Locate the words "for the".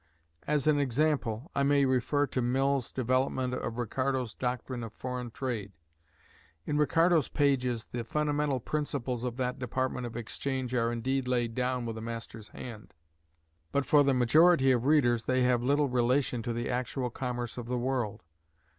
13.85-14.15